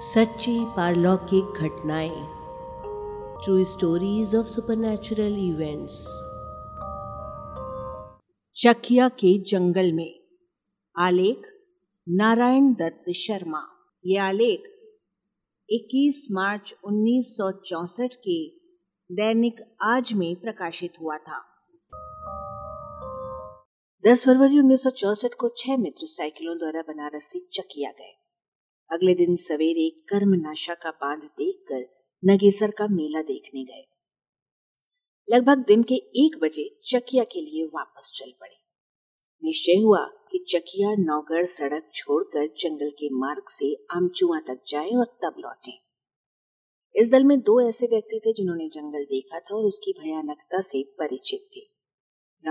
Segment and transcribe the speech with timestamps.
[0.00, 2.26] सच्ची पारलौकिक घटनाएँ
[3.44, 6.06] true stories of supernatural events
[8.56, 10.20] Chakia के जंगल में,
[10.98, 11.42] आलेख,
[12.08, 13.62] नारायण दत्त शर्मा।
[14.06, 14.62] ये आलेख
[15.70, 18.48] 21 मार्च 1964 के
[19.12, 21.40] दैनिक आज में प्रकाशित हुआ था।
[24.06, 28.17] 10 फरवरी 1964 को छह मित्र साइकिलों द्वारा बनारस से चकिया गए।
[28.92, 33.84] अगले दिन सवेरे कर्म नाशा का बाँध देखकर नगेसर का मेला देखने गए।
[35.30, 38.56] लगभग दिन के एक बजे चकिया के लिए वापस चल पड़े।
[39.44, 45.04] निश्चय हुआ कि चकिया नौगढ़ सड़क छोड़कर जंगल के मार्ग से आमचुआ तक जाए और
[45.04, 45.72] तब लौटे।
[46.96, 50.82] इस दल में दो ऐसे व्यक्ति थे जिन्होंने जंगल देखा था और उसकी भयानकता से
[50.82, 51.60] परिचित थे।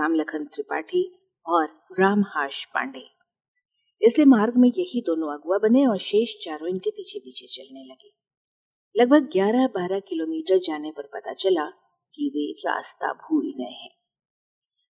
[0.00, 1.68] राम लखन त्रिपाठी और
[2.00, 3.17] रामहाश पांडे।
[4.02, 8.12] इसलिए मार्ग में यही दोनों अगुआ बने और शेष चारों इनके पीछे पीछे चलने लगे।
[8.96, 11.64] लगभग 11-12 किलोमीटर जाने पर पता चला
[12.14, 13.90] कि वे रास्ता भूल गए हैं।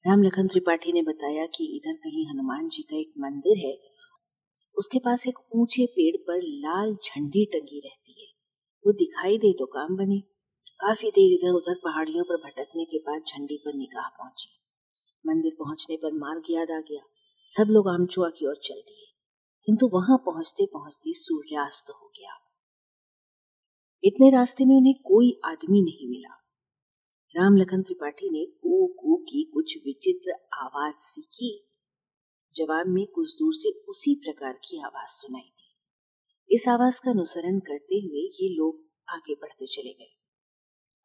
[0.07, 3.79] राम लखन त्रिपाठी ने बताया कि इधर कहीं हनुमान जी का एक मंदिर है।
[4.77, 8.29] उसके पास एक ऊँचे पेड़ पर लाल झंडी टंगी रहती है।
[8.87, 10.21] वो दिखाई दे तो काम बने।
[10.81, 14.61] काफ़ी देर इधर उधर पहाड़ियों पर भटकने के बाद झंडी पर निगाह पहुँची।
[15.27, 17.03] मंदिर पहुँचने पर मार्ग याद आ गया।
[17.47, 19.15] सब लोग आमचुआ की ओर चल दिए।
[19.67, 22.41] किंतु वहाँ पहुँचते पहुँचते सूर्यास्त हो गया।
[24.05, 26.35] इतने रास्ते में उन्हें कोई आदमी नहीं मिला।
[27.37, 31.71] राम लखन त्रिपाठी ने कू कू की कुछ विचित्र आवाज़ सीखी।
[32.57, 35.75] जवाब में कुछ दूर से उसी प्रकार की आवाज़ सुनाई दी।
[36.55, 40.17] इस आवाज़ का अनुसरण करते हुए ये लोग आगे बढ़ते चले गए।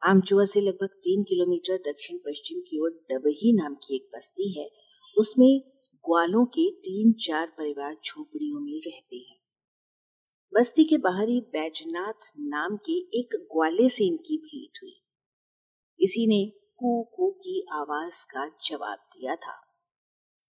[0.04, 4.70] आमचुआ से लगभग तीन किलोमीटर दक्षिण पश्चिम की ओर डबही नाम की एक बस्ती है।
[5.18, 5.69] उसमें
[6.06, 9.40] ग्वालों के तीन चार परिवार झोपड़ियों में रहते हैं।
[10.54, 15.02] बस्ती के बाहरी बैजनाथ नाम के एक ग्वाले से इनकी भेंट हुई।
[16.00, 19.56] इसी ने कू कू की आवाज़ का जवाब दिया था।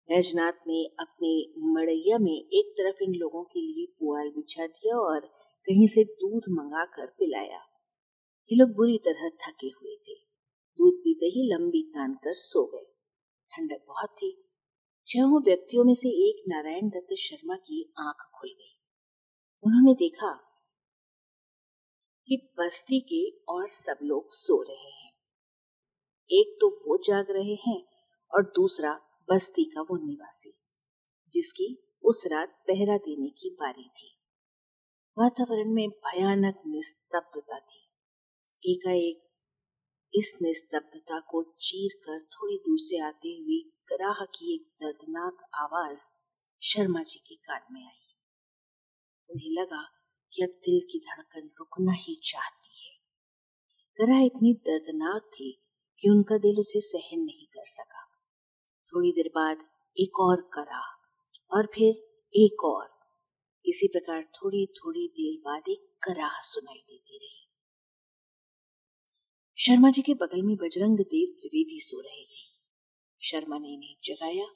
[0.08, 5.20] बैजनाथ ने अपने मड़ैया में एक तरफ़ इन लोगों के लिए पुआल बिछा दिया और
[5.66, 7.60] कहीं से दूध मंगा कर पिलाया।
[8.52, 10.14] ये लोग बुरी तरह थके हुए थे।
[10.78, 12.94] दूध पीते ही लंबी तान कर सो गए।
[13.50, 14.42] ठंडक बहुत थी।
[15.08, 18.78] छहों व्यक्तियों में से एक नारायण दत्त शर्मा की आँख खुल गई।
[19.64, 20.32] उन्होंने देखा
[22.26, 25.12] कि बस्ती के और सब लोग सो रहे हैं।
[26.30, 27.86] एक तो वो जाग रहे हैं
[28.34, 29.00] और दूसरा
[29.30, 30.58] बस्ती का वो निवासी,
[31.32, 34.18] जिसकी उस रात पहरा देने की बारी थी।
[35.18, 37.88] वातावरण में भयानक निस्तब्धता थी।
[38.72, 39.22] एकाएक
[40.14, 46.00] इस निस्तब्धता को चीर कर थोड़ी दूर से आते हुए कराह की एक दर्दनाक आवाज़
[46.62, 48.14] शर्मा जी के कान में आई।
[49.30, 49.82] उन्हें लगा
[50.32, 52.96] कि अब दिल की धड़कन रुकना ही चाहती है।
[53.96, 55.64] कराह इतनी दर्दनाक थी
[56.00, 58.04] कि उनका दिल उसे सहन नहीं कर सका।
[58.86, 61.02] थोड़ी देर बाद एक और करा
[61.52, 61.88] और फिर
[62.36, 62.96] एक और।
[63.66, 67.50] इसी प्रकार थोड़ी थोड़ी देर बाद एक कराह सुनाई देती रही।
[69.58, 72.45] शर्मा जी के बगल में बजरंग देव त्रिवेदी सो रहे थे।
[73.26, 74.46] शर्मा ने इन्हें जगाया।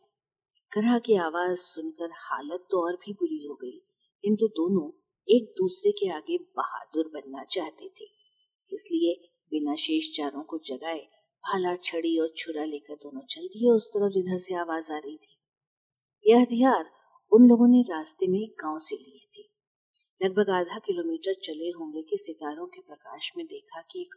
[0.73, 3.79] करहा की आवाज़ सुनकर हालत तो और भी बुरी हो गई,
[4.25, 4.89] किंतु दोनों
[5.29, 8.05] एक दूसरे के आगे बहादुर बनना चाहते थे।
[8.73, 9.15] इसलिए
[9.53, 11.01] बिना शेष चारों को जगाए
[11.45, 15.17] भाला छड़ी और छुरा लेकर दोनों चल दिए उस तरफ़ जिधर से आवाज़ आ रही
[15.17, 15.37] थी।
[16.27, 16.91] यह हथियार
[17.33, 19.49] उन लोगों ने रास्ते में गाँव से लिए थे।
[20.21, 24.15] लगभग आधा किलोमीटर चले होंगे कि सितारों के प्रकाश में देखा कि एक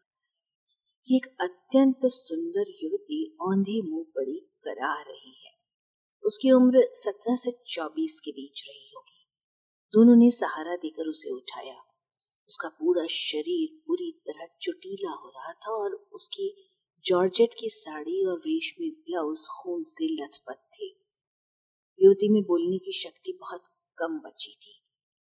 [1.08, 5.52] कि एक अत्यंत सुंदर युवती औंधी मुँह पड़ी करा रही है।
[6.24, 9.28] उसकी उम्र सत्रह से चौबीस के बीच रही होगी।
[9.94, 11.76] दोनों ने सहारा देकर उसे उठाया।
[12.50, 16.72] उसका पूरा शरीर पूरी तरह चुटीला हो रहा था और उसकी
[17.06, 20.88] जॉर्जेट की साड़ी और रेशमी ब्लाउज खून से लथपथ थे।
[22.02, 23.64] युवती में बोलने की शक्ति बहुत
[23.98, 24.84] कम बची थी।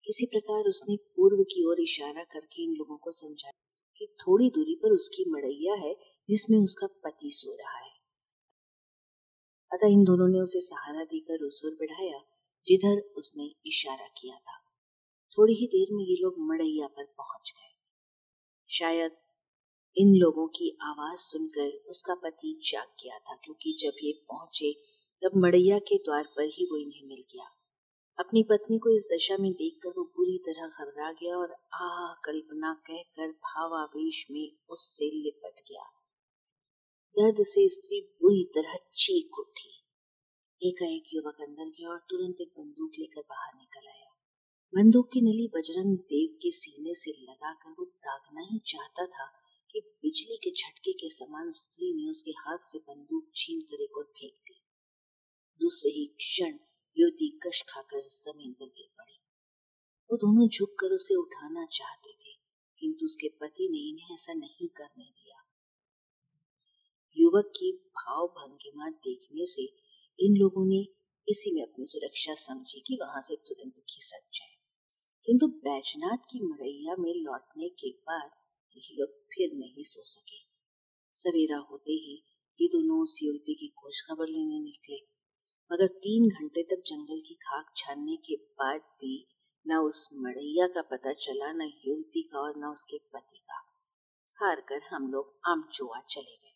[0.05, 3.68] किसी प्रकार उसने पूर्व की ओर इशारा करके इन लोगों को समझाया
[3.99, 5.95] कि थोड़ी दूरी पर उसकी मड़ैया है,
[6.29, 7.91] जिसमें उसका पति सो रहा है।
[9.71, 12.23] अतः इन दोनों ने उसे सहारा देकर उस बढ़ाया,
[12.67, 14.63] जिधर उसने इशारा किया था।
[15.37, 17.75] थोड़ी ही देर में ये लोग मड़ैया पर पहुँच गए।
[18.69, 19.11] शायद
[19.97, 24.73] इन लोगों की आवाज़ सुनकर उसका पति जाग गया था, क्योंकि जब ये पहुँचे,
[25.23, 27.58] तब मड़ैया के द्वार पर ही वो इन्हें मिल गया।
[28.19, 32.73] अपनी पत्नी को इस दशा में देखकर वो पूरी तरह घबरा गया और आह कल्पना
[32.73, 35.83] कहकर भावावेश में उससे लिपट गया।
[37.15, 39.85] दर्द से स्त्री बुरी तरह चीख उठी।
[40.61, 44.11] एकाएक युवक अंदर गया और तुरंत एक बंदूक लेकर बाहर निकल आया।
[44.75, 49.31] बंदूक की नली बजरंग देव के सीने से लगाकर वो दागना ही चाहता था
[49.71, 53.97] कि बिजली के झटके के समान स्त्री ने उसके हाथ से बंदूक छीन कर एक
[53.97, 54.63] और फेंक दी।
[55.61, 56.68] दूसरे ही क्षण
[56.99, 59.19] युवती कश खाकर ज़मीन पर गिर पड़ी।
[60.11, 62.33] वो दोनों झुककर उसे उठाना चाहते थे,
[62.79, 65.35] किंतु उसके पति ने इन्हें ऐसा नहीं करने दिया।
[67.17, 69.63] युवक की भाव भंगिमा देखने से
[70.19, 70.87] इन लोगों ने
[71.29, 74.55] इसी में अपनी सुरक्षा समझी कि वहाँ से तुरंत खिसक जाए।
[75.25, 78.31] किंतु बैजनाथ की मरैया में लौटने के बाद
[78.77, 80.37] ये लोग फिर नहीं सो सके।
[81.13, 82.23] सवेरा होते ही
[82.61, 85.18] ये दोनों उस युवती की खोज खबर लेने निकले।
[85.71, 89.27] मगर तीन घंटे तक जंगल की खाक छानने के बाद भी
[89.67, 93.57] न उस मड़ैया का पता चला, न युवती का और न उसके पति का।
[94.39, 96.55] हार कर हम लोग आमचुआ चले गए।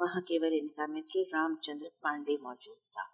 [0.00, 3.10] वहाँ केवल इनका मित्र रामचंद्र पांडे मौजूद था।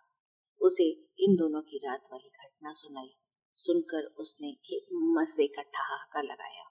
[0.61, 0.84] उसे
[1.20, 3.14] इन दोनों की रात वाली घटना सुनाई,
[3.55, 6.64] सुनकर उसने एक मज़े का ठहाका लगाया।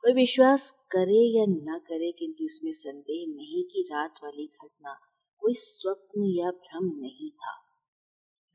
[0.00, 5.00] कोई विश्वास करे या न करे, किंतु इसमें संदेह नहीं कि रात वाली घटना
[5.48, 7.52] कोई स्वप्न या भ्रम नहीं था।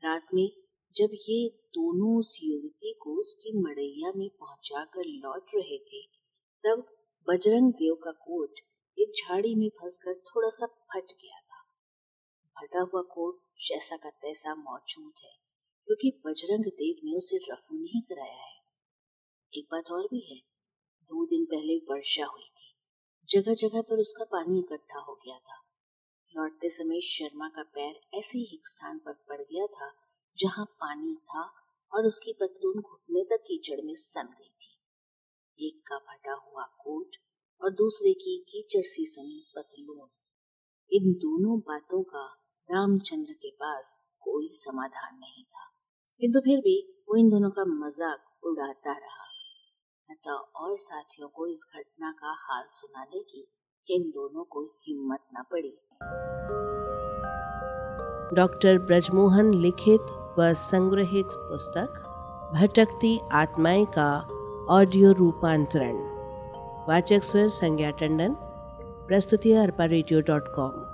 [0.02, 0.48] रात में
[0.94, 6.02] जब ये दोनों उस युवती को उसकी मड़ैया में पहुंचाकर लौट रहे थे,
[6.64, 6.84] तब
[7.28, 8.60] बजरंग देव का कोट
[8.98, 11.62] एक झाड़ी में फंसकर थोड़ा सा फट गया था।
[12.56, 15.34] फटा हुआ कोट जैसा का तैसा मौजूद है,
[15.88, 18.62] क्योंकि बजरंग देव ने उसे रफू नहीं कराया है।
[19.52, 20.40] एक बात और भी है,
[21.10, 22.72] दो दिन पहले वर्षा हुई थी
[23.28, 25.60] जगह जगह पर उसका पानी इकट्ठा हो गया था।
[26.36, 29.92] लौटते समय शर्मा का पैर ऐसे ही एक स्थान पर पड़ गया था,
[30.38, 31.54] जहाँ पानी था
[31.92, 37.16] और उसकी पतलून घुटने तक कीचड़ में सन गई थी। एक का फटा हुआ कोट
[37.62, 40.08] और दूसरे की कीचड़ सी सनी पतलून।
[40.92, 42.26] इन दोनों बातों का
[42.70, 45.70] रामचंद्र के पास कोई समाधान नहीं था।
[46.20, 49.24] किंतु फिर भी वो इन दोनों का मज़ाक उड़ाता रहा।
[50.10, 53.48] लता और साथियों को इस घटना का हाल सुनाने की
[53.90, 55.78] इन दोनों को हिम्मत न पड़े।
[58.36, 60.00] डॉक्टर ब्रजमोहन लिखित
[60.38, 62.00] व संग्रहित पुस्तक,
[62.54, 64.28] भटकती आत्माएँ का
[64.70, 65.96] ऑडियो रूपांतरण।
[66.88, 68.36] वाचक स्वर संज्ञा टंडन
[69.08, 70.93] प्रस्तुति अर्पा रेडियो डॉट कॉम।